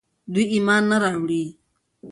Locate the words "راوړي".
1.03-1.43